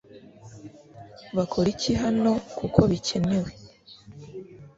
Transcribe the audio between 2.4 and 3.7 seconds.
kuko bikenewe